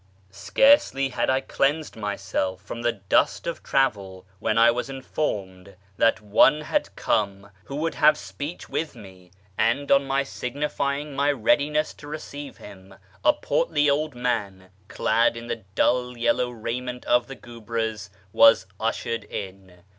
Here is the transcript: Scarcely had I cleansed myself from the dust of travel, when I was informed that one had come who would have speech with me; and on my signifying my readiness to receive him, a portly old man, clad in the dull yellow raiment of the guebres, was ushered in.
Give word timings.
Scarcely 0.31 1.09
had 1.09 1.29
I 1.29 1.41
cleansed 1.41 1.95
myself 1.95 2.63
from 2.63 2.81
the 2.81 2.91
dust 2.93 3.45
of 3.45 3.61
travel, 3.61 4.25
when 4.39 4.57
I 4.57 4.71
was 4.71 4.89
informed 4.89 5.75
that 5.97 6.21
one 6.21 6.61
had 6.61 6.95
come 6.95 7.51
who 7.65 7.75
would 7.75 7.93
have 7.93 8.17
speech 8.17 8.67
with 8.67 8.95
me; 8.95 9.29
and 9.59 9.91
on 9.91 10.05
my 10.07 10.23
signifying 10.23 11.15
my 11.15 11.31
readiness 11.31 11.93
to 11.93 12.07
receive 12.07 12.57
him, 12.57 12.95
a 13.23 13.31
portly 13.33 13.91
old 13.91 14.15
man, 14.15 14.71
clad 14.87 15.37
in 15.37 15.45
the 15.45 15.65
dull 15.75 16.17
yellow 16.17 16.49
raiment 16.49 17.05
of 17.05 17.27
the 17.27 17.35
guebres, 17.35 18.09
was 18.33 18.65
ushered 18.79 19.25
in. 19.25 19.83